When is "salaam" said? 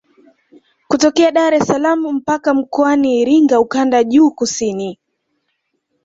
1.67-1.99